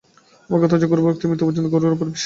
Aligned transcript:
আসল 0.43 0.57
কথা 0.63 0.73
হচ্ছে 0.75 0.91
গুরুভক্তি, 0.91 1.23
মৃত্যু 1.29 1.45
পর্যন্ত 1.47 1.67
গুরুর 1.73 1.95
ওপর 1.95 2.05
বিশ্বাস। 2.09 2.19